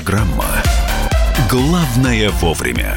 [0.00, 0.46] Программа
[1.50, 2.96] «Главное вовремя».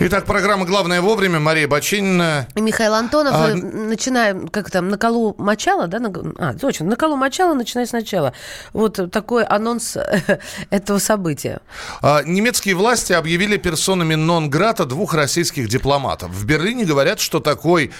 [0.00, 1.40] Итак, программа «Главное вовремя».
[1.40, 2.46] Мария Бочинина.
[2.54, 3.32] И Михаил Антонов.
[3.34, 5.98] А, начинаем, как там, на колу мочала, да?
[5.98, 8.34] На, а, точно, на колу мочала, начинай сначала.
[8.74, 9.96] Вот такой анонс
[10.70, 11.60] этого события.
[12.02, 16.30] А, Немецкие власти объявили персонами нон-грата двух российских дипломатов.
[16.32, 17.92] В Берлине говорят, что такой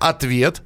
[0.00, 0.62] ответ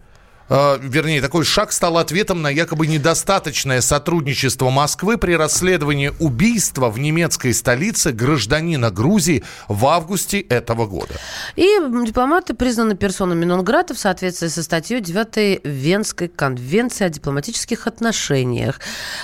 [0.49, 6.99] э, вернее, такой шаг стал ответом на якобы недостаточное сотрудничество Москвы при расследовании убийства в
[6.99, 11.15] немецкой столице гражданина Грузии в августе этого года.
[11.57, 11.67] И
[12.05, 18.81] дипломаты признаны персонами нон-грата в соответствии со статьей 9 Венской конвенции о дипломатических отношениях.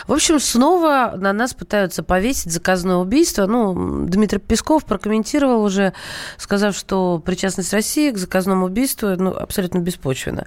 [0.06, 3.46] В общем, снова на нас пытаются повесить заказное убийство.
[3.46, 5.92] Ну, Дмитрий Песков прокомментировал уже,
[6.38, 10.46] сказав, что причастность России к заказному убийству ну, абсолютно беспочвена.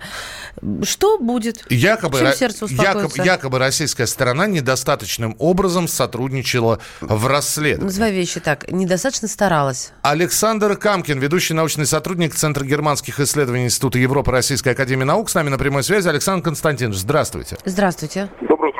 [0.83, 1.63] Что будет?
[1.69, 3.23] Якобы, Чем ра- сердце якобы, успокоится?
[3.23, 7.91] якобы российская сторона недостаточным образом сотрудничала в расследовании.
[7.91, 8.69] Называй вещи так.
[8.71, 9.91] Недостаточно старалась.
[10.01, 15.49] Александр Камкин, ведущий научный сотрудник Центра германских исследований Института Европы Российской Академии Наук, с нами
[15.49, 16.07] на прямой связи.
[16.07, 17.57] Александр Константинович, здравствуйте.
[17.65, 18.29] Здравствуйте.
[18.41, 18.73] Доброе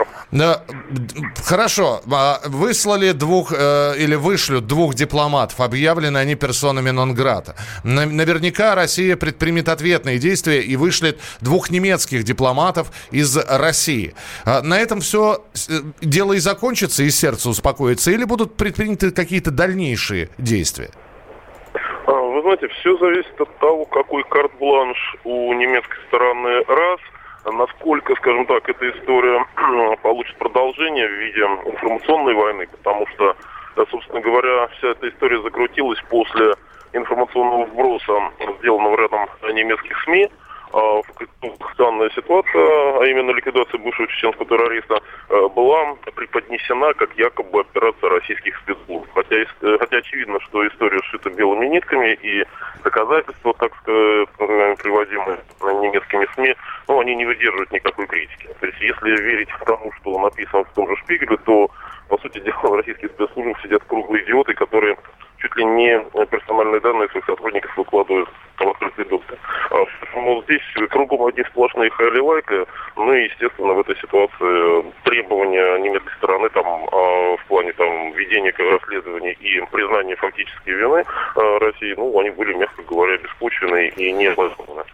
[1.43, 7.55] Хорошо, а, выслали двух э, или вышлют двух дипломатов, объявлены они персонами нон-грата.
[7.83, 14.13] На- Наверняка Россия предпримет ответные действия и вышлет двух немецких дипломатов из России.
[14.45, 15.43] А, На этом все
[16.01, 20.89] дело и закончится, и сердце успокоится, или будут предприняты какие-то дальнейшие действия?
[22.05, 26.99] А, Вы знаете, все зависит от того, какой карт-бланш у немецкой стороны раз,
[27.51, 29.45] насколько, скажем так, эта история
[30.01, 33.35] получит продолжение в виде информационной войны, потому что,
[33.75, 36.55] э, собственно говоря, вся эта история закрутилась после
[36.93, 40.29] информационного вброса, сделанного рядом немецких СМИ,
[40.78, 47.61] в которых данная ситуация, а именно ликвидация бывшего чеченского террориста, э, была преподнесена как якобы
[47.61, 49.08] операция российских спецслужб.
[49.14, 52.43] Хотя, э, хотя очевидно, что история сшита белыми нитками, и
[52.83, 56.55] доказательства, так сказать, э, приводимые немецкими СМИ,
[56.87, 58.49] ну, они не выдерживают никакой критики.
[58.60, 61.70] То есть, если верить тому, что написано в том же Шпигеле, то,
[62.10, 64.98] по сути дела, в российских спецслужбах сидят круглые идиоты, которые
[65.37, 69.37] чуть ли не персональные данные своих сотрудников выкладывают в открытый доступ.
[69.71, 69.86] А,
[70.17, 72.65] Поэтому здесь кругом одни сплошные хайли лайка.
[72.95, 78.53] Ну и, естественно, в этой ситуации требования немецкой стороны там а, в плане там ведения
[78.58, 81.03] расследования и признания фактической вины
[81.36, 84.86] России, ну, они были, мягко говоря, беспочвенные и необоснованные.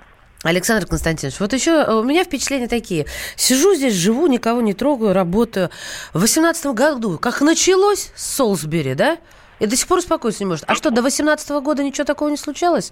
[0.44, 3.06] Александр Константинович, вот еще э, у меня впечатления такие.
[3.38, 5.70] Сижу здесь, живу, никого не трогаю, работаю.
[6.14, 9.18] В 18 году, как началось с Солсбери, да?
[9.64, 10.66] И до сих пор успокоиться не может.
[10.68, 12.92] А что, до 18 года ничего такого не случалось?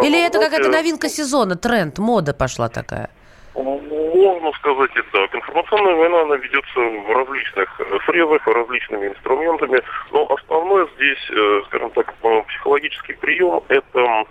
[0.00, 3.10] Или А, это какая-то новинка сезона, тренд, мода пошла такая?
[3.54, 5.34] Можно сказать и так.
[5.34, 11.90] Информационная война, она ведется в различных э, срезах, различными инструментами, но основное здесь, э, скажем
[11.90, 14.24] так, э, психологический прием– это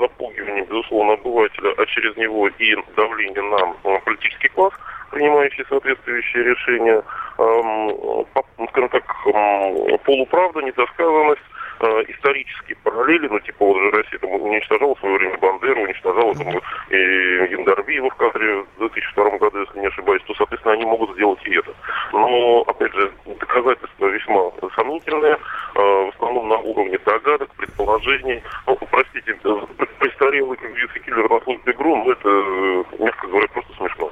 [0.00, 4.74] запугивание, безусловно, обывателя, а через него и давление на политический класс,
[5.10, 7.02] принимающий соответствующие решения,
[7.38, 11.42] эм, по- скажем так, эм, полуправда, недосказанность,
[11.80, 16.34] э, исторические параллели, ну, типа, вот же Россия там уничтожала в свое время Бандеру, уничтожала
[16.34, 16.48] там
[16.90, 21.40] и Яндарбиева в кадре в 2002 году, если не ошибаюсь, то, соответственно, они могут сделать
[21.46, 21.72] и это.
[22.12, 28.42] Но, опять же, доказательства весьма сомнительные, э, в основном на уровне догадок, предположений.
[28.66, 29.56] Ну, простите, э,
[29.98, 34.10] престарелый, как говорится, киллер на службе ГРУ, ну, это, мягко говоря, просто смешно.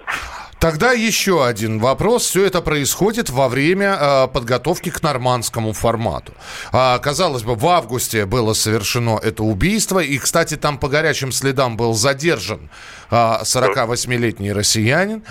[0.59, 2.27] Тогда еще один вопрос.
[2.27, 6.33] Все это происходит во время э, подготовки к нормандскому формату.
[6.73, 10.01] А, казалось бы, в августе было совершено это убийство.
[10.01, 12.71] И, кстати, там по горячим следам был задержан
[13.11, 15.23] а, 48-летний россиянин.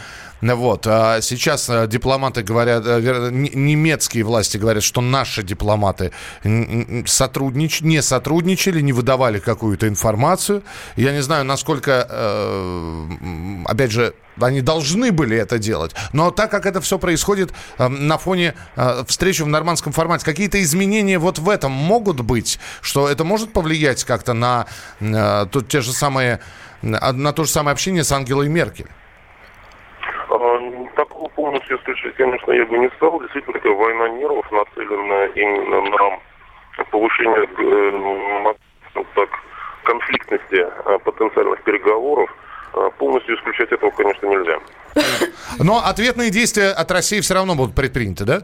[0.42, 0.86] Вот.
[0.88, 6.12] А сейчас э, дипломаты говорят, э, немецкие власти говорят, что наши дипломаты
[7.06, 7.81] сотруднич...
[7.81, 10.64] не сотрудничали, не выдавали какую-то информацию.
[10.96, 13.08] Я не знаю, насколько, э,
[13.66, 15.96] опять же, они должны были это делать.
[16.14, 18.53] Но так как это все происходит э, на фоне
[19.08, 24.03] встречи в нормандском формате, какие-то изменения вот в этом могут быть, что это может повлиять
[24.03, 24.67] как-то на
[25.00, 26.40] э, тут те же самые
[26.82, 28.88] на на то же самое общение с Ангелой Меркель?
[30.29, 33.20] А, Такого полностью исключать, конечно, я бы не стал.
[33.22, 39.29] Действительно, такая война нервов, нацеленная именно на повышение э, так,
[39.84, 42.29] конфликтности а, потенциальных переговоров.
[42.74, 44.59] А, Полностью исключать этого, конечно, нельзя.
[45.59, 48.41] Но ответные действия от России все равно будут предприняты, да?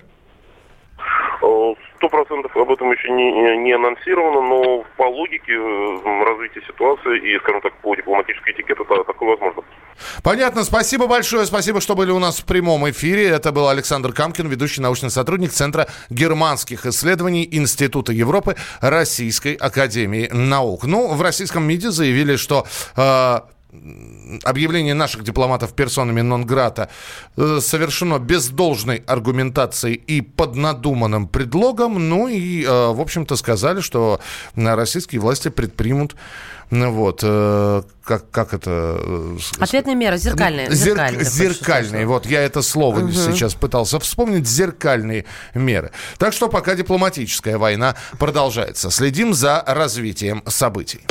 [2.44, 5.54] Вариантов об этом еще не, не анонсировано, но по логике
[6.24, 9.64] развития ситуации и, скажем так, по дипломатической этикету такое возможно.
[10.24, 10.64] Понятно.
[10.64, 11.46] Спасибо большое.
[11.46, 13.28] Спасибо, что были у нас в прямом эфире.
[13.28, 20.86] Это был Александр Камкин, ведущий научный сотрудник Центра германских исследований Института Европы Российской Академии Наук.
[20.86, 22.66] Ну, в российском МИДе заявили, что
[22.98, 23.40] э,
[24.44, 26.90] объявление наших дипломатов персонами нон-грата
[27.38, 32.10] э, совершено без должной аргументации и под надуманным предлогом.
[32.10, 34.20] Ну и, э, в общем-то, сказали, что
[34.56, 36.16] российские власти предпримут
[36.74, 39.00] ну вот, э, как, как это...
[39.60, 40.72] Ответная мера, зеркальная.
[40.72, 42.06] Зер, зеркальные, зеркальные.
[42.08, 43.12] вот я это слово угу.
[43.12, 45.92] сейчас пытался вспомнить, зеркальные меры.
[46.18, 48.90] Так что пока дипломатическая война продолжается.
[48.90, 51.02] Следим за развитием событий.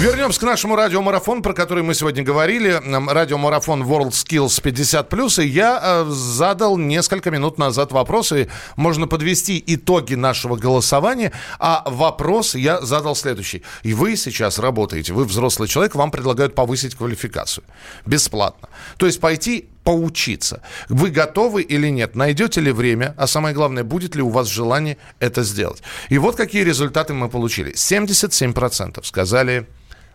[0.00, 2.80] Вернемся к нашему радиомарафону, про который мы сегодня говорили.
[3.10, 5.44] Радиомарафон World Skills 50+.
[5.44, 8.48] И я э, задал несколько минут назад вопросы.
[8.76, 11.32] Можно подвести итоги нашего голосования.
[11.58, 13.62] А вопрос я задал следующий.
[13.82, 17.64] И вы сейчас работаете, вы взрослый человек, вам предлагают повысить квалификацию.
[18.06, 18.70] Бесплатно.
[18.96, 20.62] То есть пойти поучиться.
[20.88, 22.16] Вы готовы или нет?
[22.16, 23.14] Найдете ли время?
[23.18, 25.82] А самое главное, будет ли у вас желание это сделать?
[26.08, 27.74] И вот какие результаты мы получили.
[27.74, 29.66] 77% сказали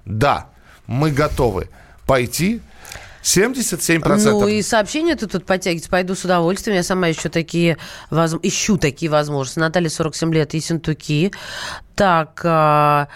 [0.05, 0.47] да,
[0.87, 1.69] мы готовы
[2.05, 2.61] пойти
[3.23, 4.29] 77%.
[4.29, 5.89] Ну и сообщения-то тут подтягиваются.
[5.89, 6.77] Пойду с удовольствием.
[6.77, 7.77] Я сама еще такие,
[8.11, 8.35] воз...
[8.43, 9.57] ищу такие возможности.
[9.59, 11.31] Наталья 47 лет, Ессентуки.
[11.95, 13.07] Так, а...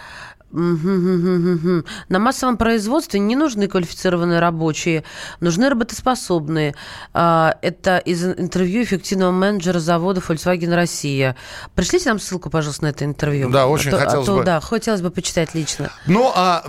[0.52, 5.04] На массовом производстве не нужны квалифицированные рабочие,
[5.40, 6.76] нужны работоспособные.
[7.14, 11.36] А, это из интервью эффективного менеджера завода Volkswagen Россия.
[11.76, 13.50] Пришлите нам ссылку, пожалуйста, на это интервью.
[13.50, 14.44] Да, очень а то, хотелось а то, бы.
[14.44, 15.92] Да, хотелось бы почитать лично.
[16.08, 16.64] Ну, а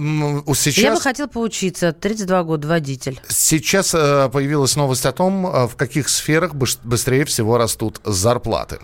[0.54, 0.84] сейчас...
[0.84, 1.92] Я бы хотел поучиться.
[1.92, 3.20] 32 года, водитель.
[3.28, 8.78] Сейчас э, появилась новость о том, э, в каких сферах быстрее всего растут зарплаты.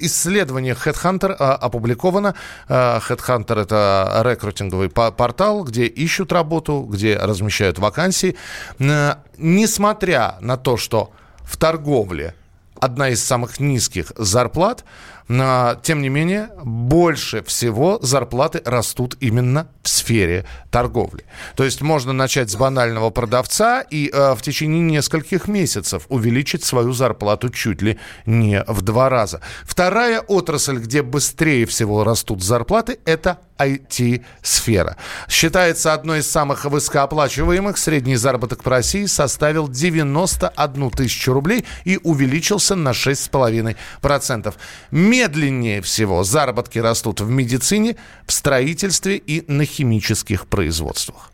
[0.00, 2.34] Исследование Headhunter опубликовано.
[2.68, 8.36] Э, Headhunter– это рекрутинговый портал, где ищут работу, где размещают вакансии.
[8.78, 11.12] Несмотря на то, что
[11.42, 12.34] в торговле
[12.80, 14.84] одна из самых низких зарплат,
[15.26, 21.24] тем не менее, больше всего зарплаты растут именно в сфере торговли.
[21.56, 26.92] То есть можно начать с банального продавца и э, в течение нескольких месяцев увеличить свою
[26.92, 29.40] зарплату чуть ли не в два раза.
[29.62, 34.96] Вторая отрасль, где быстрее всего растут зарплаты, это IT-сфера.
[35.28, 37.78] Считается одной из самых высокооплачиваемых.
[37.78, 44.54] Средний заработок по России составил 91 тысячу рублей и увеличился на 6,5%.
[44.90, 47.96] Медленнее всего заработки растут в медицине,
[48.26, 51.30] в строительстве и на химических производствах.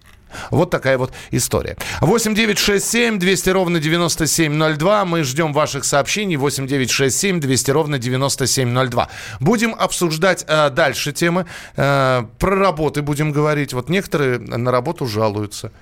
[0.51, 1.77] Вот такая вот история.
[2.01, 5.05] 8 9 6 7 200 ровно 9702.
[5.05, 6.37] Мы ждем ваших сообщений.
[6.37, 9.09] 8 9 6 7 200 ровно 9702.
[9.41, 11.47] Будем обсуждать э, дальше темы.
[11.77, 13.73] Э, про работы будем говорить.
[13.73, 15.73] Вот некоторые на работу жалуются.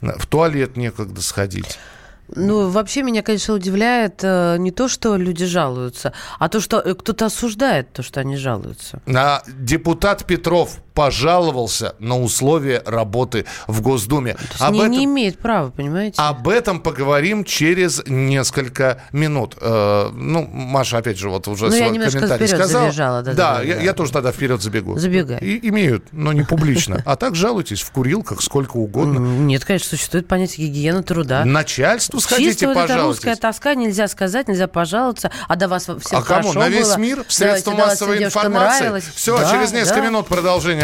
[0.00, 1.78] В туалет некогда сходить.
[2.28, 6.94] Ну, вообще меня, конечно, удивляет э, не то, что люди жалуются, а то, что э,
[6.94, 9.02] кто-то осуждает то, что они жалуются.
[9.06, 14.36] А депутат Петров пожаловался на условия работы в Госдуме.
[14.58, 16.22] То Об не, этом, не имеет права, понимаете?
[16.22, 19.56] Об этом поговорим через несколько минут.
[19.60, 22.86] Э, ну, Маша, опять же, вот уже ну, свой комментарий сказала.
[22.86, 24.96] Забежала, да, да, да, я, да, я тоже тогда вперед забегу.
[24.96, 25.38] Забегай.
[25.40, 27.02] И, имеют, но не публично.
[27.04, 29.18] А так жалуйтесь в курилках сколько угодно.
[29.18, 31.44] Нет, конечно, существует понятие гигиены труда.
[31.44, 36.18] Начальству сходите, Чисто вот эта русская тоска, нельзя сказать, нельзя пожаловаться, а до вас всем
[36.18, 36.52] а кому?
[36.52, 37.24] На весь мир?
[37.26, 39.02] В средства массовой информации?
[39.14, 40.83] Все, через несколько минут продолжение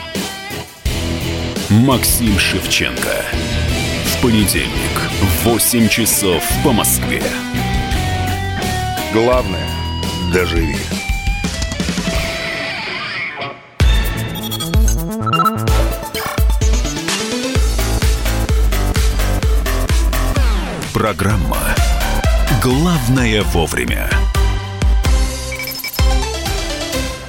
[1.71, 3.23] Максим Шевченко.
[4.03, 7.23] В понедельник в 8 часов по Москве.
[9.13, 9.69] Главное–
[10.33, 10.75] доживи.
[20.93, 21.73] Программа
[22.61, 24.09] «Главное вовремя».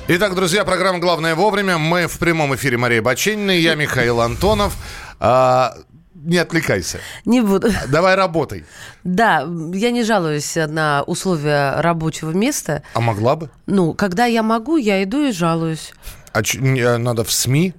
[0.09, 1.78] Итак, друзья, программа «Главное вовремя».
[1.78, 4.76] Мы в прямом эфире Мария Баченина, я Михаил Антонов.
[5.21, 5.75] А,
[6.14, 6.99] не отвлекайся.
[7.25, 7.71] Не буду.
[7.88, 8.64] Давай работай.
[9.04, 12.82] Да, я не жалуюсь на условия рабочего места.
[12.94, 13.49] А могла бы?
[13.66, 15.92] Ну, когда я могу, я иду и жалуюсь.
[16.32, 17.73] А ч- а надо в СМИ?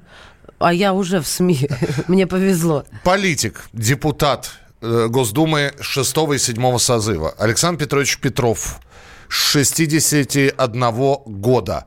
[0.60, 1.70] А я уже в СМИ.
[2.08, 2.86] Мне повезло.
[3.04, 4.52] Политик, депутат
[4.82, 8.80] э, Госдумы 6 и 7 созыва Александр Петрович Петров,
[9.28, 10.94] 61
[11.26, 11.86] года,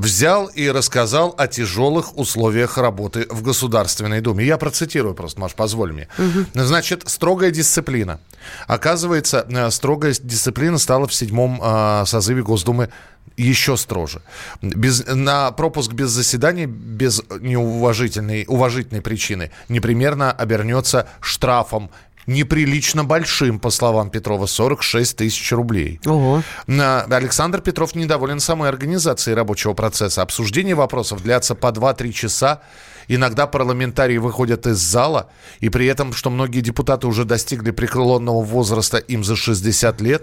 [0.00, 4.44] взял и рассказал о тяжелых условиях работы в Государственной Думе.
[4.44, 6.08] Я процитирую просто, Маш, позволь мне.
[6.54, 8.20] Значит, строгая дисциплина.
[8.66, 12.88] Оказывается, э, строгая дисциплина стала в седьмом э, созыве Госдумы
[13.36, 14.22] еще строже.
[14.62, 21.90] Без, на пропуск без заседания, без неуважительной уважительной причины, непременно обернется штрафом
[22.30, 26.00] неприлично большим, по словам Петрова, 46 тысяч рублей.
[26.06, 26.42] Ого.
[26.66, 30.22] Александр Петров недоволен самой организацией рабочего процесса.
[30.22, 32.62] Обсуждение вопросов длятся по 2-3 часа.
[33.08, 38.98] Иногда парламентарии выходят из зала, и при этом, что многие депутаты уже достигли преклонного возраста,
[38.98, 40.22] им за 60 лет.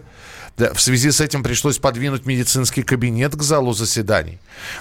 [0.57, 4.39] Да, В связи с этим пришлось подвинуть медицинский кабинет к залу заседаний.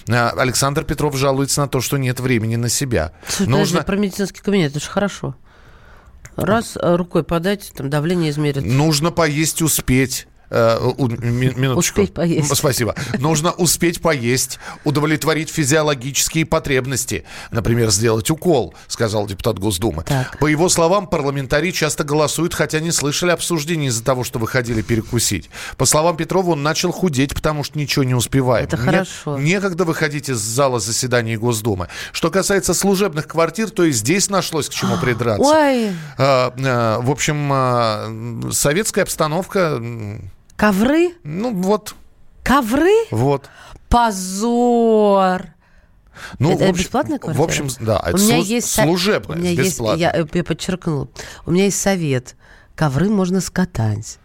[0.08, 3.12] А, Александр Петров жалуется на то, что нет времени на себя.
[3.26, 5.34] Слушай, подожди, про медицинский кабинет, это же хорошо.
[6.36, 8.64] Раз э, рукой подать, там давление измерить.
[8.64, 10.26] Нужно поесть, успеть.
[10.50, 12.00] Э, у- ми- минуточку.
[12.02, 12.54] Успеть поесть.
[12.56, 12.94] Спасибо.
[13.18, 17.24] Нужно успеть поесть, удовлетворить физиологические потребности.
[17.50, 20.04] Например, сделать укол, сказал депутат Госдумы.
[20.04, 20.38] Так.
[20.38, 25.50] По его словам, парламентарии часто голосуют, хотя не слышали обсуждений из-за того, что выходили перекусить.
[25.76, 28.68] По словам Петрова, он начал худеть, потому что ничего не успевает.
[28.68, 29.38] Это хорошо.
[29.38, 31.88] Некогда выходить из зала заседаний Госдумы.
[32.12, 35.42] Что касается служебных квартир, то и здесь нашлось к чему придраться.
[35.42, 39.80] Ой, А, а, В общем, а, советская обстановка,
[40.56, 41.14] ковры?
[41.24, 41.94] ну вот,
[42.42, 42.92] Ковры?
[43.10, 43.48] вот.
[43.88, 45.46] Позор!
[46.38, 47.42] Ну, это в общем- бесплатная квартира?
[47.42, 49.98] В общем, да, это У меня служ- есть служебная, у меня есть, бесплатная.
[50.14, 51.08] я, э, я подчеркнула.
[51.44, 52.36] У меня есть совет.
[52.74, 54.18] Ковры можно скатать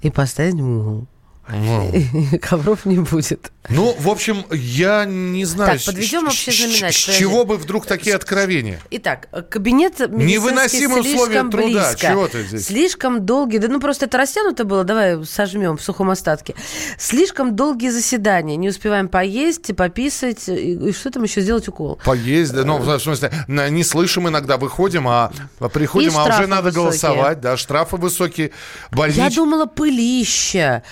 [0.00, 1.06] и поставить в угол.
[1.48, 1.92] Ну.
[2.42, 3.52] Ковров не будет.
[3.68, 8.14] Ну, в общем, я не знаю, Так, подведем общий знаменатель, с чего бы вдруг такие
[8.14, 8.80] откровения?
[8.90, 11.56] Итак, э, кабинет Невыносимые условия труда.
[11.56, 11.96] близко.
[11.98, 12.66] Чего ты здесь?
[12.66, 16.54] Слишком долгий, да ну просто это растянуто было, давай сожмем в сухом остатке.
[16.98, 21.98] Слишком долгие заседания, не успеваем поесть, пописать, и, и что там еще сделать укол.
[22.04, 25.32] Поесть, да, ну, в смысле, на- не слышим иногда, выходим, а
[25.72, 26.82] приходим, И а уже надо высокие.
[26.84, 28.52] голосовать, да, штрафы высокие,
[28.92, 29.16] больнич...
[29.16, 30.84] Я думала, пылища,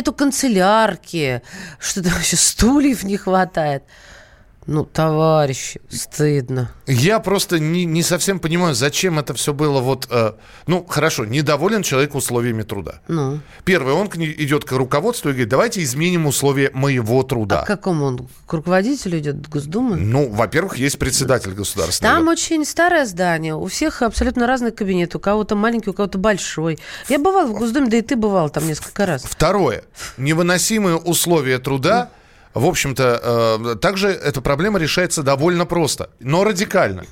[0.00, 1.42] нету канцелярки,
[1.78, 3.84] что там еще стульев не хватает.
[4.70, 6.70] Ну, товарищи, стыдно.
[6.86, 10.06] Я просто не, не совсем понимаю, зачем это все было вот...
[10.10, 10.34] э,
[10.68, 13.00] ну, хорошо, недоволен человек условиями труда.
[13.08, 17.62] Ну, Первый, он к идет к руководству и говорит, давайте изменим условия моего труда.
[17.62, 18.28] а к какому он?
[18.46, 19.96] К руководителю идет Госдумы?
[19.96, 22.18] Ну, во-первых, есть председатель государственного.
[22.18, 26.78] Там очень старое здание, у всех абсолютно разный кабинет, у кого-то маленький, у кого-то большой.
[27.08, 29.24] Я бывала в Госдуме, да и ты бывал там несколько раз.
[29.24, 29.82] Второе.
[30.16, 32.10] Невыносимые условия труда.
[32.54, 37.04] В общем-то, э, также эта проблема решается довольно просто, но радикально.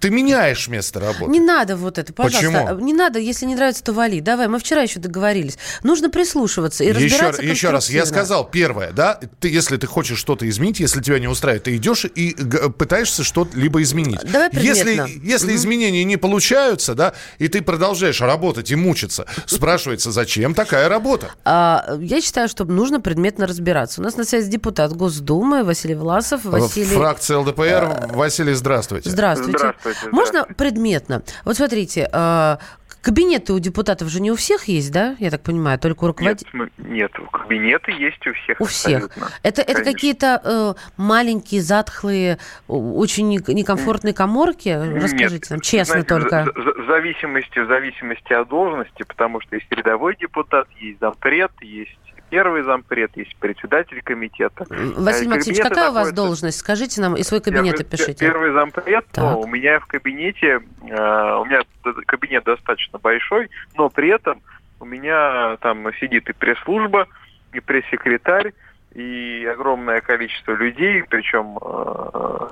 [0.00, 1.30] Ты меняешь место работы.
[1.30, 2.64] Не надо вот это, пожалуйста.
[2.64, 2.80] Почему?
[2.80, 4.20] Не надо, если не нравится, то вали.
[4.20, 5.58] Давай, мы вчера еще договорились.
[5.82, 10.18] Нужно прислушиваться и Еще, разбираться еще раз, я сказал, первое, да, ты, если ты хочешь
[10.18, 14.20] что-то изменить, если тебя не устраивает, ты идешь и г- пытаешься что-либо изменить.
[14.22, 15.26] Давай если, предметно.
[15.26, 21.30] если изменения не получаются, да, и ты продолжаешь работать и мучиться, спрашивается, зачем такая работа?
[21.44, 24.00] А, я считаю, что нужно предметно разбираться.
[24.00, 26.44] У нас на связи депутат Госдумы Василий Власов.
[26.44, 26.86] Василий...
[26.86, 28.08] Фракция ЛДПР.
[28.14, 29.10] Василий, здравствуйте.
[29.10, 29.58] Здравствуйте.
[29.58, 30.54] Здравствуйте, Можно здравствуйте.
[30.54, 31.22] предметно?
[31.44, 32.58] Вот смотрите, а,
[33.02, 35.16] кабинеты у депутатов же не у всех есть, да?
[35.18, 36.50] Я так понимаю, только у Нет, руководителей.
[36.52, 38.60] см- нет, кабинеты есть у всех.
[38.60, 39.04] У всех.
[39.06, 39.28] абсолютно.
[39.42, 39.92] Это, это Конечно.
[39.92, 44.68] какие-то э, маленькие, затхлые, очень не- некомфортные коморки?
[44.68, 46.52] Расскажите Нет, нам, честно знаете, только.
[46.54, 51.96] В, в- зависимости, в зависимости от должности, потому что есть рядовой депутат, есть зампред, есть
[52.30, 54.64] первый зампред, есть председатель комитета.
[54.68, 56.58] Василий Э, Максимович, кабинеты какая у вас находятся- должность?
[56.58, 58.24] Скажите нам и свой кабинет Я опишите.
[58.26, 59.24] Первый зампред, Так.
[59.24, 61.62] но у меня в кабинете, э, у меня
[62.06, 64.40] кабинет достаточно большой, но при этом
[64.78, 67.06] у меня там сидит и пресс-служба,
[67.52, 68.52] и пресс-секретарь,
[68.94, 72.48] и огромное количество людей, причем э,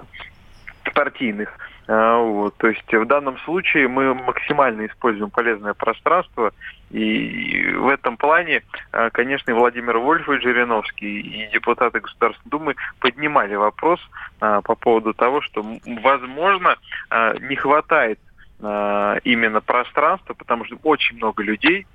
[0.94, 1.48] партийных.
[1.88, 2.54] А, Вот.
[2.58, 6.52] То есть в данном случае мы максимально используем полезное пространство,
[6.90, 13.54] и в этом плане, а, конечно, и Владимир Вольфович Жириновский, и депутаты Государственной Думы поднимали
[13.54, 14.00] вопрос
[14.40, 15.64] а, по поводу того, что,
[16.02, 16.76] возможно,
[17.40, 18.18] не хватает
[18.60, 21.86] именно пространства, потому что очень много людей,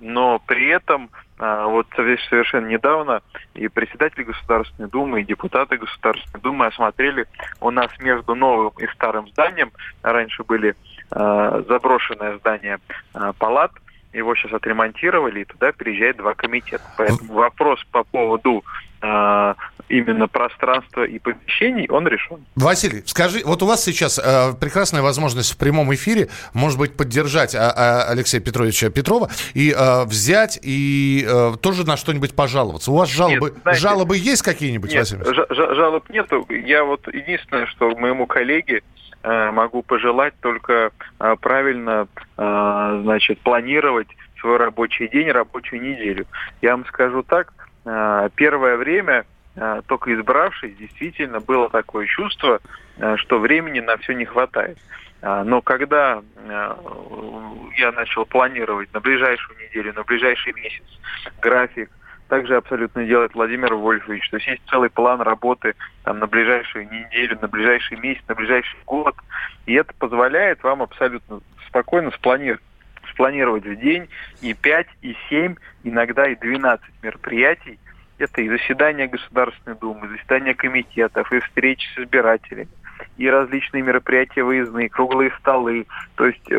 [0.00, 3.22] но при этом а, вот совершенно недавно
[3.54, 7.26] и председатель Государственной Думы, и депутаты Государственной Думы осмотрели
[7.60, 9.70] у нас между новым и старым зданием,
[10.02, 10.74] раньше были
[11.10, 12.78] э, заброшенное здание
[13.14, 13.72] э, палат,
[14.12, 16.84] его сейчас отремонтировали, и туда переезжает два комитета.
[16.96, 18.64] Поэтому вопрос по поводу
[19.00, 22.44] именно пространства и помещений, он решен.
[22.56, 27.54] Василий, скажи, вот у вас сейчас э, прекрасная возможность в прямом эфире, может быть, поддержать
[27.54, 32.90] а, а, Алексея Петровича Петрова и э, взять и э, тоже на что-нибудь пожаловаться.
[32.90, 35.24] У вас жалобы, нет, знаете, жалобы есть какие-нибудь, нет, Василий?
[35.74, 36.46] жалоб нету.
[36.50, 38.82] Я вот единственное, что моему коллеге
[39.22, 44.08] э, могу пожелать только э, правильно, э, значит, планировать
[44.40, 46.26] свой рабочий день, рабочую неделю.
[46.62, 47.52] Я вам скажу так,
[48.34, 49.24] первое время
[49.60, 52.60] Э, только избравшись, действительно было такое чувство,
[52.98, 54.78] э, что времени на все не хватает.
[55.20, 56.22] Э, но когда
[57.76, 60.84] я начал планировать на ближайшую неделю, на ближайший месяц
[61.42, 61.90] график,
[62.28, 64.30] также абсолютно делает Владимир Вольфович.
[64.30, 68.78] То есть есть целый план работы там, на ближайшую неделю, на ближайший месяц, на ближайший
[68.86, 69.16] год.
[69.66, 72.62] И это позволяет вам абсолютно спокойно спланировать
[73.18, 74.08] спланировать в день
[74.40, 77.80] и 5, и 7, иногда и 12 мероприятий,
[78.18, 82.68] это и заседания Государственной Думы, и заседания комитетов, и встречи с избирателями,
[83.16, 85.86] и различные мероприятия выездные, круглые столы.
[86.14, 86.54] То есть э,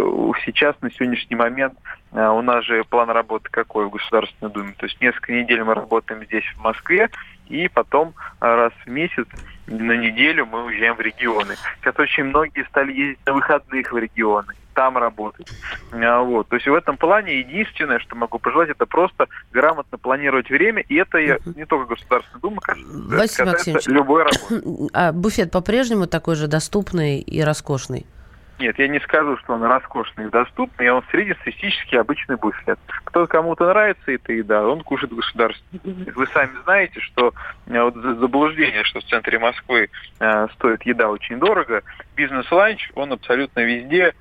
[0.45, 1.75] сейчас, на сегодняшний момент,
[2.11, 4.73] э, у нас же план работы какой в Государственной Думе?
[4.77, 7.09] То есть несколько недель мы работаем здесь, в Москве,
[7.47, 9.27] и потом э, раз в месяц
[9.67, 11.55] на неделю мы уезжаем в регионы.
[11.79, 15.51] Сейчас очень многие стали ездить на выходных в регионы там работать.
[15.91, 16.47] А, вот.
[16.47, 20.95] То есть в этом плане единственное, что могу пожелать, это просто грамотно планировать время, и
[20.95, 22.61] это я, не только Государственная Дума,
[23.09, 24.89] Василий Максимович, любой работы.
[24.93, 28.05] А буфет по-прежнему такой же доступный и роскошный?
[28.59, 32.77] Нет, я не скажу, что он роскошный и доступный, он среднестатистический обычный буфет.
[33.05, 36.11] Кто кому-то нравится эта еда, он кушает государственный.
[36.13, 37.33] Вы сами знаете, что
[37.67, 41.83] э, вот заблуждение, что в центре Москвы э, стоит еда очень дорого.
[42.17, 44.13] Бизнес-ланч, он абсолютно везде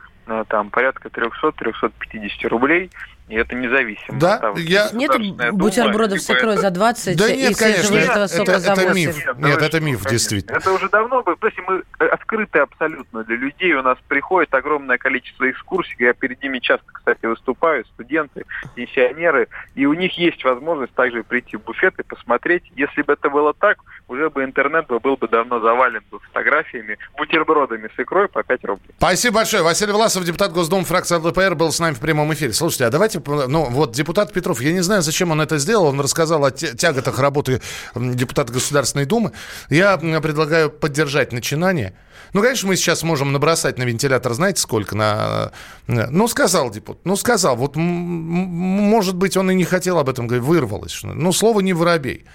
[0.48, 2.90] там порядка 300-350 рублей.
[3.28, 4.18] И это независимо.
[4.18, 4.88] Да, я...
[4.92, 5.10] Нет
[5.52, 6.62] бутербродов с икрой это...
[6.62, 9.16] за 20 да и нет, конечно, это, это, это миф.
[9.16, 10.10] Нет, нет это миф, конечно.
[10.10, 10.56] действительно.
[10.56, 11.36] Это уже давно было.
[11.36, 13.74] То есть мы открыты абсолютно для людей.
[13.74, 15.96] У нас приходит огромное количество экскурсий.
[15.98, 17.84] Я перед ними часто, кстати, выступаю.
[17.94, 18.44] Студенты,
[18.74, 19.48] пенсионеры.
[19.74, 22.62] И у них есть возможность также прийти в буфет и посмотреть.
[22.76, 27.90] Если бы это было так, уже бы интернет был бы давно завален бы фотографиями, бутербродами
[27.94, 28.94] с икрой по 5 рублей.
[28.96, 29.62] Спасибо большое.
[29.62, 32.52] Василий Власов, депутат Госдумы, фракция ЛДПР, был с нами в прямом эфире.
[32.52, 36.00] Слушайте, а давайте, ну вот депутат Петров, я не знаю, зачем он это сделал, он
[36.00, 37.60] рассказал о тяготах работы
[37.94, 39.32] депутата Государственной Думы.
[39.70, 41.94] Я предлагаю поддержать начинание.
[42.34, 45.52] Ну, конечно, мы сейчас можем набросать на вентилятор, знаете, сколько на...
[45.86, 47.56] Ну, сказал депутат, ну, сказал.
[47.56, 51.00] Вот, может быть, он и не хотел об этом говорить, вырвалось.
[51.02, 52.26] Ну, слово не воробей.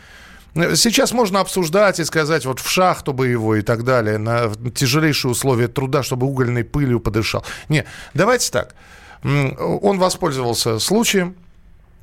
[0.56, 5.32] Сейчас можно обсуждать и сказать, вот в шахту бы его и так далее, на тяжелейшие
[5.32, 7.44] условия труда, чтобы угольной пылью подышал.
[7.70, 8.76] Не, давайте так.
[9.24, 11.36] Он воспользовался случаем,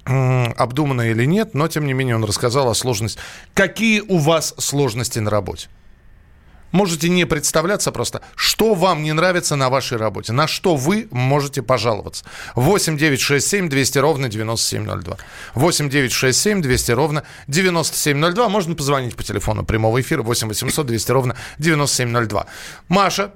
[0.04, 3.20] обдуманно или нет, но тем не менее он рассказал о сложности.
[3.54, 5.68] Какие у вас сложности на работе?
[6.72, 11.62] Можете не представляться просто, что вам не нравится на вашей работе, на что вы можете
[11.62, 12.24] пожаловаться.
[12.54, 15.16] 8 9 6 7 200 ровно 9702.
[15.54, 18.48] 8 9 6 7 200 ровно 9702.
[18.48, 22.46] Можно позвонить по телефону прямого эфира 8 800 200 ровно 9702.
[22.88, 23.32] Маша,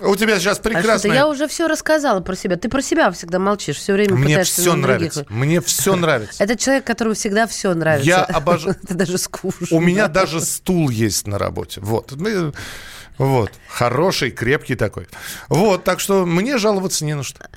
[0.00, 1.12] у тебя сейчас прекрасно.
[1.12, 2.56] А я уже все рассказала про себя.
[2.56, 5.24] Ты про себя всегда молчишь, все время Мне все нравится.
[5.24, 5.36] Других.
[5.36, 6.42] Мне все нравится.
[6.42, 8.08] Это человек, которому всегда все нравится.
[8.08, 8.76] Я обожаю.
[8.82, 9.66] Это даже скучно.
[9.70, 11.80] У меня даже стул есть на работе.
[11.80, 12.12] Вот.
[13.18, 13.52] Вот.
[13.68, 15.06] Хороший, крепкий такой.
[15.48, 17.48] Вот, так что мне жаловаться не на что.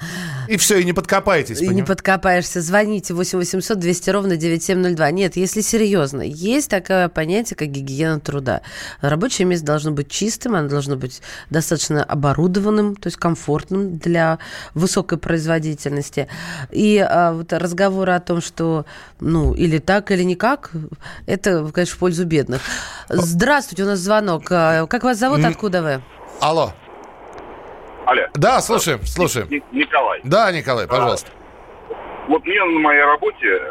[0.48, 1.62] И все, и не подкопаетесь.
[1.62, 2.62] И не подкопаешься.
[2.62, 5.12] Звоните 8 800 200 ровно 9702.
[5.12, 8.62] Нет, если серьезно, есть такое понятие, как гигиена труда.
[9.02, 14.38] Рабочее место должно быть чистым, оно должно быть достаточно оборудованным, то есть комфортным для
[14.76, 16.28] высокой производительности.
[16.72, 18.86] И а, вот разговоры о том, что,
[19.20, 20.72] ну, или так, или никак,
[21.26, 22.62] это, конечно, в пользу бедных.
[23.10, 24.46] Здравствуйте, у нас звонок.
[24.52, 25.47] А, как вас зовут?
[25.50, 26.02] Откуда вы?
[26.42, 26.72] Алло.
[28.06, 28.24] Алло.
[28.36, 29.48] Да, слушаем, слушаем.
[29.72, 30.22] Николай.
[30.24, 31.30] Да, Николай, пожалуйста.
[31.32, 31.96] А,
[32.30, 33.62] вот мне на моей работе,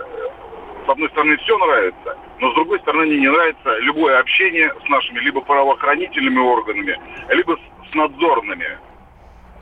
[0.86, 4.88] с одной стороны, все нравится, но с другой стороны, мне не нравится любое общение с
[4.88, 8.78] нашими либо правоохранительными органами, либо с, с надзорными.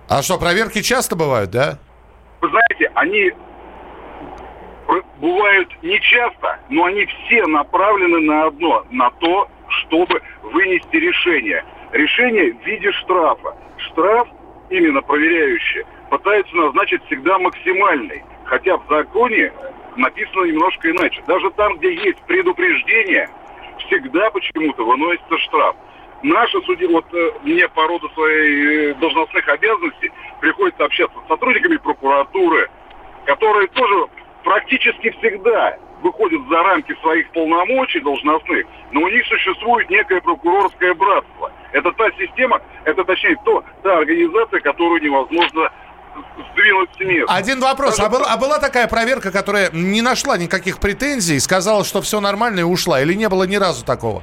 [0.09, 1.79] А что, проверки часто бывают, да?
[2.41, 3.33] Вы знаете, они
[5.21, 11.65] бывают не часто, но они все направлены на одно, на то, чтобы вынести решение.
[11.95, 13.57] Решение в виде штрафа.
[13.79, 14.27] Штраф,
[14.69, 18.25] именно проверяющий, пытаются назначить всегда максимальный.
[18.47, 19.53] Хотя в законе
[19.95, 21.23] написано немножко иначе.
[21.29, 23.31] Даже там, где есть предупреждение,
[23.87, 25.77] всегда почему-то выносится штраф.
[26.25, 31.77] Наши судьи, вот э, мне по роду своей э, должностных обязанностей приходится общаться с сотрудниками
[31.77, 32.71] прокуратуры,
[33.25, 34.07] которые тоже
[34.43, 41.53] практически всегда выходят за рамки своих полномочий должностных, но у них существует некое прокурорское братство.
[41.75, 45.69] Это та система, это точнее то, та организация, которую невозможно
[46.53, 47.35] сдвинуть с места.
[47.35, 47.99] Один вопрос.
[47.99, 52.61] А, был, а была такая проверка, которая не нашла никаких претензий, сказала, что все нормально
[52.61, 53.01] и ушла?
[53.01, 54.23] Или не было ни разу такого?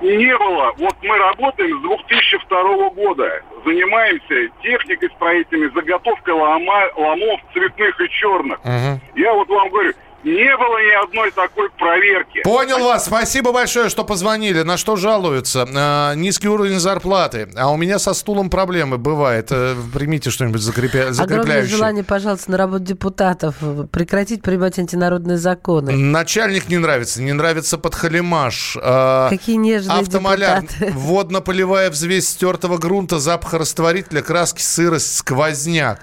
[0.00, 0.72] Не было.
[0.78, 3.42] Вот мы работаем с 2002 года.
[3.66, 8.58] Занимаемся техникой строительной, заготовкой лома, ломов цветных и черных.
[8.60, 9.00] Угу.
[9.16, 9.92] Я вот вам говорю,
[10.24, 12.42] не было ни одной такой проверки.
[12.42, 13.06] Понял вас.
[13.06, 14.62] Спасибо большое, что позвонили.
[14.62, 15.68] На что жалуются?
[15.74, 17.48] А, низкий уровень зарплаты.
[17.56, 19.48] А у меня со стулом проблемы бывает.
[19.50, 21.12] А, примите что-нибудь закрепля...
[21.12, 21.40] закрепляющее.
[21.40, 23.56] Огромное желание, пожалуйста, на работу депутатов.
[23.90, 25.92] Прекратить принимать антинародные законы.
[25.92, 27.22] Начальник не нравится.
[27.22, 28.78] Не нравится подхалимаш.
[28.80, 30.62] А, Какие нежные Автомаляр.
[30.62, 30.92] депутаты.
[30.94, 36.00] Водно-полевая взвесь стертого грунта, запах растворителя, краски, сырость, сквозняк.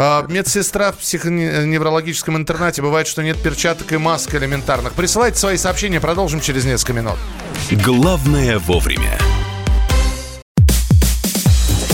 [0.00, 2.82] А, медсестра в психоневрологическом интернате.
[2.82, 4.92] Бывает, что нет перчаток и масок элементарных.
[4.92, 7.16] Присылайте свои сообщения, продолжим через несколько минут.
[7.84, 9.18] Главное вовремя.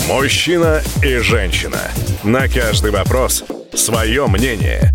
[0.07, 1.79] Мужчина и женщина.
[2.23, 4.94] На каждый вопрос свое мнение.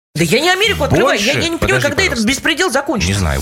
[0.13, 1.17] Да я не Америку открываю.
[1.17, 1.27] Больше?
[1.27, 2.27] Я, я не понимаю, Подожди, когда этот пожалуйста.
[2.27, 3.19] беспредел Не закончится.
[3.19, 3.41] знаю.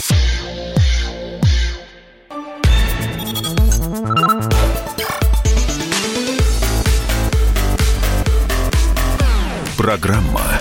[9.77, 10.59] Программа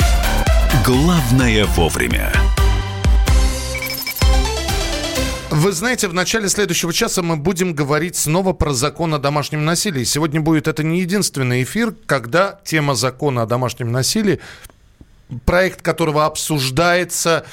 [0.84, 2.32] «Главное вовремя».
[5.50, 10.04] Вы знаете, в начале следующего часа мы будем говорить снова про закон о домашнем насилии.
[10.04, 14.40] Сегодня будет это не единственный эфир, когда тема закона о домашнем насилии,
[15.44, 17.44] проект которого обсуждается,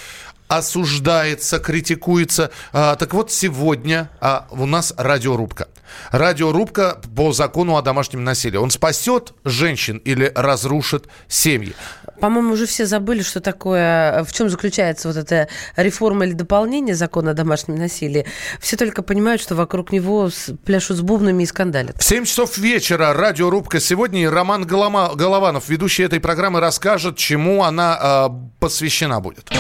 [0.48, 2.52] осуждается, критикуется.
[2.74, 5.68] А, так вот, сегодня а, у нас радиорубка.
[6.12, 8.58] Радиорубка по закону о домашнем насилии.
[8.58, 11.74] Он спасет женщин или разрушит семьи?
[12.20, 17.32] По-моему, уже все забыли, что такое, в чем заключается вот эта реформа или дополнение закона
[17.32, 18.26] о домашнем насилии.
[18.60, 20.30] Все только понимают, что вокруг него
[20.64, 21.98] пляшут с бубнами и скандалят.
[21.98, 24.24] В 7 часов вечера радиорубка сегодня.
[24.24, 28.30] И Роман Голома- Голованов, ведущий этой программы, расскажет, чему она а,
[28.60, 29.52] посвящена будет.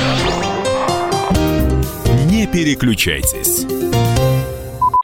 [2.51, 3.65] Переключайтесь.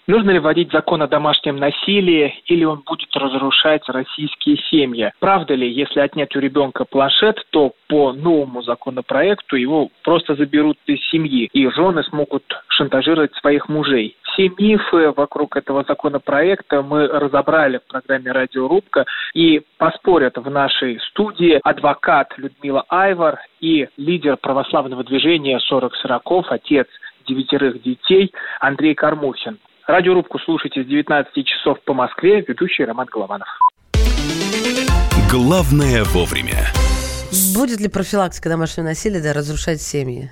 [0.07, 5.13] Нужно ли вводить закон о домашнем насилии или он будет разрушать российские семьи?
[5.19, 10.99] Правда ли, если отнять у ребенка планшет, то по новому законопроекту его просто заберут из
[11.09, 14.17] семьи, и жены смогут шантажировать своих мужей?
[14.23, 21.59] Все мифы вокруг этого законопроекта мы разобрали в программе «Радиорубка», и поспорят в нашей студии
[21.63, 26.87] адвокат Людмила Айвар и лидер православного движения «40 сороков», отец
[27.31, 29.59] девятерых детей Андрей Кормухин.
[29.87, 32.41] Радиорубку слушайте с 19 часов по Москве.
[32.47, 33.47] Ведущий Роман Голованов.
[35.29, 36.67] Главное вовремя.
[37.55, 40.29] Будет ли профилактика домашнего насилия да, разрушать семьи?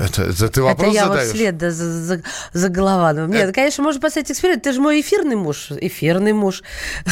[0.00, 1.26] Это, это ты вопрос Это я задаешь?
[1.28, 2.22] вот вслед да, за, за,
[2.52, 3.30] за Головановым.
[3.30, 4.62] Нет, конечно, можно поставить эксперимент.
[4.62, 5.68] Ты же мой эфирный муж.
[5.70, 6.62] Эфирный муж.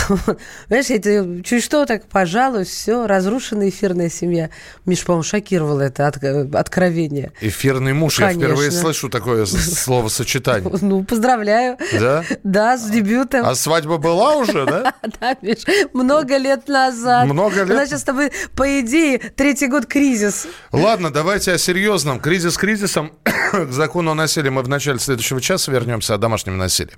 [0.69, 4.51] Знаешь, я тебе чуть что так пожалуюсь, все, разрушена эфирная семья.
[4.87, 7.33] Миш, по-моему, шокировало это от- откровение.
[7.41, 8.19] Эфирный муж.
[8.21, 8.81] Я впервые Конечно.
[8.81, 10.73] слышу такое словосочетание.
[10.89, 11.77] Ну, поздравляю.
[11.93, 12.25] Да?
[12.45, 13.45] Да, с дебютом.
[13.45, 14.95] А свадьба была уже, да?
[15.21, 15.59] Да, Миш,
[15.93, 17.27] много лет назад.
[17.27, 17.71] Много лет?
[17.71, 20.47] У нас сейчас с тобой, по идее, третий год кризис.
[20.73, 22.18] Ладно, давайте о серьезном.
[22.23, 23.13] Кризис кризисом.
[23.25, 26.93] К закону о насилии мы в начале следующего часа вернемся о домашнем насилии.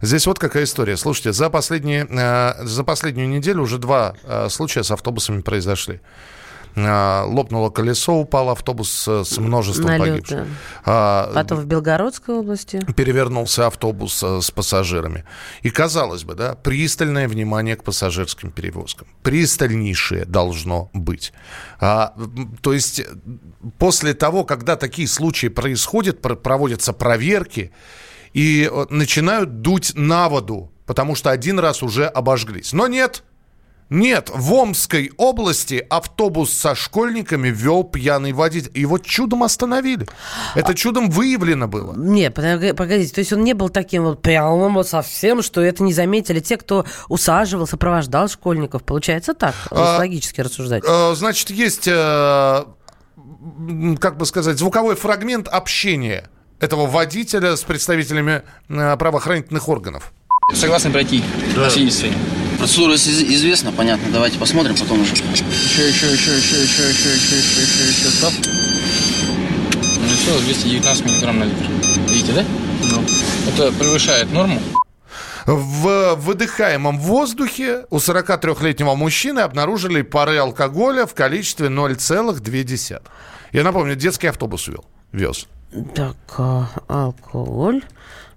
[0.00, 0.96] Здесь вот какая история.
[0.96, 6.00] Слушайте, за, последние, э, за последнюю неделю уже два э, случая с автобусами произошли.
[6.74, 10.38] Э, лопнуло колесо, упал автобус э, с множеством Налет, погибших.
[10.38, 10.46] да.
[10.84, 12.80] А, Потом в Белгородской области.
[12.96, 15.24] перевернулся автобус э, с пассажирами.
[15.62, 19.06] И казалось бы, да, пристальное внимание к пассажирским перевозкам.
[19.22, 21.32] Пристальнейшее должно быть.
[21.80, 22.14] А,
[22.62, 23.04] то есть э,
[23.78, 27.70] после того, когда такие случаи происходят, пр- проводятся проверки
[28.32, 32.72] и начинают дуть на воду, потому что один раз уже обожглись.
[32.72, 33.24] Но нет,
[33.92, 38.70] Нет, в Омской области автобус со школьниками вел пьяный водитель.
[38.74, 40.06] Его чудом остановили.
[40.54, 41.94] Это чудом выявлено было.
[41.94, 45.82] Нет, погоди- погодите, то есть он не был таким вот прямым вот совсем, что это
[45.82, 48.82] не заметили те, кто усаживал, сопровождал школьников.
[48.82, 50.82] Получается так, А, логически рассуждать.
[50.88, 52.64] Э, Значит, есть, э,
[54.00, 60.14] как бы сказать, звуковой фрагмент общения этого водителя с представителями э, правоохранительных органов.
[60.54, 62.41] Согласны пройти свидетельствование?
[62.58, 64.10] Процедура из- известна, понятно.
[64.12, 65.12] Давайте посмотрим, потом уже.
[65.12, 68.32] Еще, еще, еще, еще, еще, еще, еще, еще, еще, еще, стоп.
[69.98, 71.64] Ну все, 219 миллиграмм на литр.
[72.10, 72.44] Видите, да?
[72.90, 73.02] Ну.
[73.48, 74.60] Это превышает норму.
[75.46, 83.02] В выдыхаемом воздухе у 43-летнего мужчины обнаружили пары алкоголя в количестве 0,2.
[83.52, 85.48] Я напомню, детский автобус вел, вез.
[85.94, 87.82] Так, а, алкоголь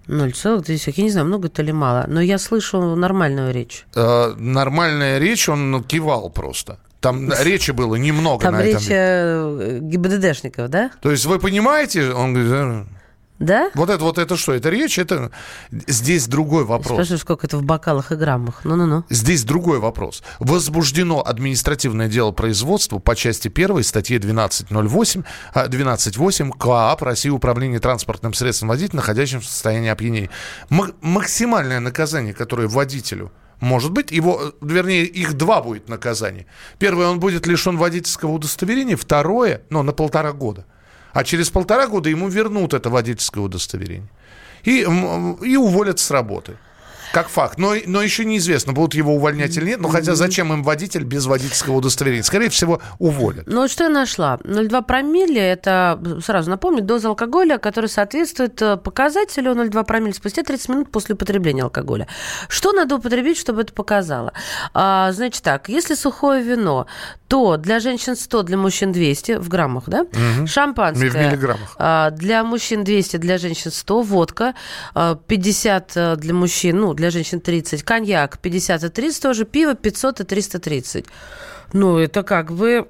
[0.07, 0.93] 0,2.
[0.95, 3.85] Я не знаю, много это или мало, но я слышу нормальную речь.
[3.95, 6.77] Э, нормальная речь, он кивал просто.
[6.99, 8.79] Там речи было немного Там на этом.
[8.81, 10.91] речь э, ГИБДДшников, да?
[11.01, 12.85] То есть вы понимаете, он говорит, «Э,
[13.39, 13.69] Да?
[13.76, 14.54] вот это вот это что?
[14.54, 14.98] Это речь?
[14.98, 15.32] Это
[15.71, 16.93] здесь другой вопрос.
[16.93, 18.62] Спрашиваю, сколько это в бокалах и граммах.
[18.63, 19.04] Ну-ну-ну.
[19.10, 20.24] Здесь другой вопрос.
[20.39, 28.34] Возбуждено административное дело производства по части 1 статьи 1208, а, 12.8 КоАП России Управление транспортным
[28.34, 30.30] средством водителя, находящимся в состоянии опьянения.
[30.69, 36.45] М- максимальное наказание, которое водителю может быть, его, э, вернее, их два будет наказания.
[36.78, 38.98] Первое, он будет лишен водительского удостоверения.
[38.98, 40.65] Второе, ну, на полтора года.
[41.15, 44.10] А через полтора года ему вернут это водительское удостоверение.
[44.65, 46.58] И, и уволят с работы.
[47.13, 47.57] Как факт.
[47.57, 49.79] Но, но еще неизвестно, будут его увольнять или нет.
[49.79, 52.23] Но хотя зачем им водитель без водительского удостоверения?
[52.23, 53.45] Скорее всего, уволят.
[53.47, 54.37] Ну вот что я нашла.
[54.43, 60.69] 0,2 промилле– это, сразу напомню, доза алкоголя, которая соответствует э, показателю 0,2 промилле спустя 30
[60.69, 62.07] минут после употребления алкоголя.
[62.49, 64.33] Что надо употребить, чтобы это показало?
[64.73, 66.87] А, значит так, если сухое вино,
[67.27, 70.05] то для женщин 100, для мужчин 200 в граммах, да?
[70.11, 70.47] Мгм.
[70.47, 71.09] Шампанское.
[71.09, 71.75] В миллиграммах.
[71.77, 74.01] а, Для мужчин 200, для женщин 100.
[74.01, 74.53] Водка.
[74.93, 77.84] а, 50 э, для мужчин, ну, для женщин 30.
[77.84, 79.45] Коньяк 50 и 30 тоже.
[79.45, 81.05] Пиво 500 и 330.
[81.73, 82.88] Ну, это как бы...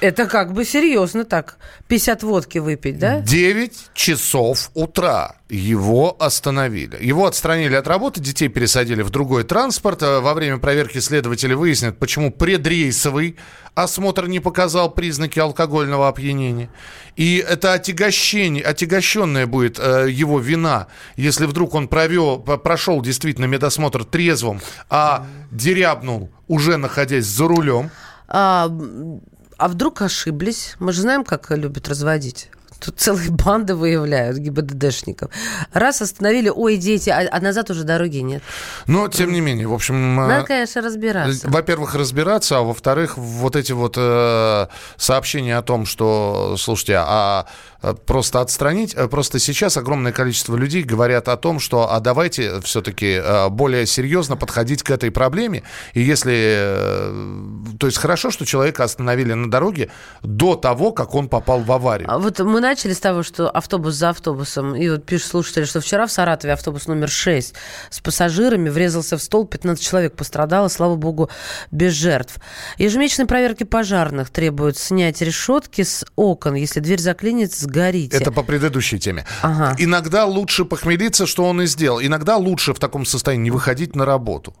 [0.00, 1.58] Это как бы серьезно так.
[1.88, 3.20] 50 водки выпить, да?
[3.20, 6.98] 9 часов утра его остановили.
[7.00, 10.02] Его отстранили от работы, детей пересадили в другой транспорт.
[10.02, 13.36] А Во время проверки следователи выяснят, почему предрейсовый
[13.74, 16.70] осмотр не показал признаки алкогольного опьянения.
[17.14, 24.04] И это отягощение, отягощенная будет э, его вина, если вдруг он провел, прошел действительно медосмотр
[24.04, 27.90] трезвым, а дерябнул, уже находясь за рулем.
[28.28, 28.68] А,
[29.58, 30.76] а вдруг ошиблись?
[30.78, 32.50] Мы же знаем, как любят разводить.
[32.78, 35.30] Тут целые банды выявляют ГИБДДшников.
[35.72, 38.42] Раз остановили, ой, дети, а, а назад уже дороги нет.
[38.86, 40.20] Но, тем не менее, в общем...
[40.20, 41.48] э, Надо, конечно, разбираться.
[41.48, 44.66] Во-первых, разбираться, а во-вторых, вот эти вот э,
[44.98, 47.46] сообщения о том, что, слушайте, а
[48.06, 53.20] просто отстранить, э, просто сейчас огромное количество людей говорят о том, что а давайте все-таки
[53.22, 55.62] э, более серьезно подходить к этой проблеме,
[55.94, 59.90] и если, э, то есть хорошо, что человека остановили на дороге
[60.22, 62.10] до того, как он попал в аварию.
[62.10, 64.74] А Вот мы начали с того, что автобус за автобусом.
[64.74, 67.54] И вот пишут слушатели, что вчера в Саратове автобус номер 6
[67.90, 71.30] с пассажирами врезался в стол, 15 человек пострадало, слава богу,
[71.70, 72.36] без жертв.
[72.78, 76.54] Ежемесячные проверки пожарных требуют снять решетки с окон.
[76.54, 78.16] Если дверь заклинит, сгорите.
[78.16, 79.24] Это по предыдущей теме.
[79.42, 79.74] Ага.
[79.78, 82.00] Иногда лучше похмелиться, что он и сделал.
[82.00, 84.54] Иногда лучше в таком состоянии не выходить на работу.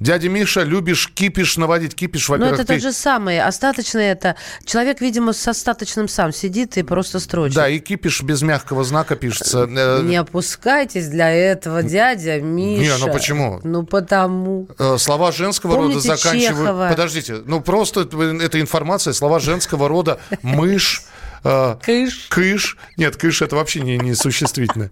[0.00, 1.94] Дядя Миша, любишь кипиш наводить.
[1.94, 3.40] Кипиш, во-первых, это тот ты- же самый.
[3.40, 4.34] Остаточный это...
[4.64, 7.54] Человек, видимо, с остаточным сам сидит и просто строчит.
[7.54, 9.68] Да, и кипиш без мягкого знака пишется.
[9.70, 12.98] Э, Не опускайтесь для этого, дядя Миша.
[12.98, 13.60] Не, ну почему?
[13.62, 14.68] Ну потому.
[14.78, 16.58] э, Слова женского Помните рода заканчивают...
[16.58, 16.88] Чехова?
[16.90, 22.26] Подождите, ну просто это- эта информация, слова женского рода мышь, э, Кыш.
[22.28, 22.76] кыш.
[22.96, 24.90] Нет, кыш это вообще не, не существительное.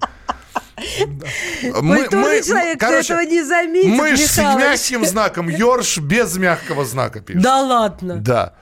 [1.62, 4.64] Вы тоже человек, кто этого не заметит, Мышь с Михалыч.
[4.64, 7.42] мягким знаком, ёрш без мягкого знака пишет.
[7.42, 8.16] Да ладно.
[8.16, 8.54] Да.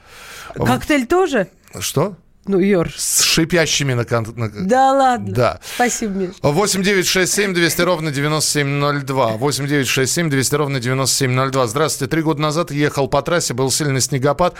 [0.54, 1.48] Коктейль тоже?
[1.80, 2.16] Что?
[2.46, 2.96] Ну, Йорш.
[2.98, 4.04] С шипящими на...
[4.04, 5.32] кон- на- Да ладно.
[5.34, 5.60] Да.
[5.76, 6.30] Спасибо, Миш.
[6.42, 9.28] 8 9 6 7 200 ровно 9702.
[9.38, 11.66] 8 9 6 7 200 ровно 9702.
[11.66, 12.10] Здравствуйте.
[12.10, 14.54] Три года назад ехал по трассе, был сильный снегопад.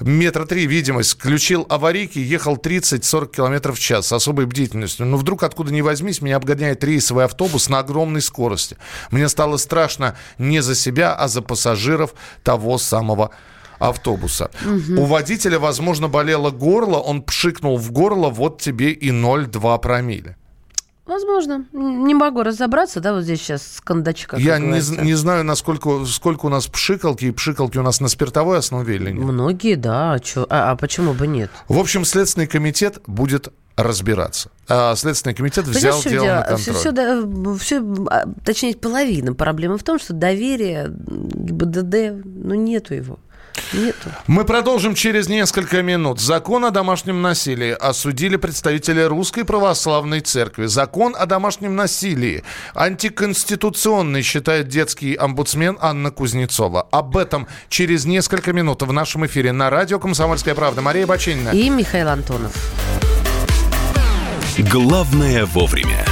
[0.00, 1.12] Метра три видимость.
[1.12, 5.06] Включил аварийки, ехал 30-40 километров в час с особой бдительностью.
[5.06, 8.76] Но вдруг, откуда ни возьмись, меня обгоняет рейсовый автобус на огромной скорости.
[9.12, 13.44] Мне стало страшно не за себя, а за пассажиров того самого автобуса.
[13.80, 20.36] У водителя, возможно, болело горло, он пшикнул в горло, вот тебе и 0,2 промилле.
[21.06, 21.64] Возможно.
[21.72, 24.36] Не могу разобраться, да, вот здесь сейчас с кондачка.
[24.36, 28.58] Я не, не знаю, насколько сколько у нас пшикалки, и пшикалки у нас на спиртовой
[28.58, 29.24] основе или нет.
[29.24, 30.12] Многие, да.
[30.12, 31.50] А, чё- а- а почему бы нет?
[31.66, 34.50] В общем, Следственный комитет будет разбираться.
[34.68, 36.56] А Следственный комитет взял Понимаешь, чем дело на дело?
[36.56, 36.74] контроль.
[36.76, 40.90] Все, да, все, а, точнее, половина проблемы в том, что доверия к
[41.36, 43.18] ГИБДД, ну, нету его.
[43.72, 44.10] Нету.
[44.26, 46.20] Мы продолжим через несколько минут.
[46.20, 50.66] Закон о домашнем насилии осудили представители Русской Православной Церкви.
[50.66, 52.44] Закон о домашнем насилии
[52.74, 56.82] антиконституционный, считает детский омбудсмен Анна Кузнецова.
[56.90, 60.82] Об этом через несколько минут в нашем эфире на радио «Комсомольская правда».
[60.82, 61.50] Мария Баченина.
[61.50, 62.52] И Михаил Антонов.
[64.58, 66.04] Главное вовремя.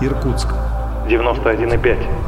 [0.00, 0.48] Иркутск.
[1.08, 2.27] 91,5.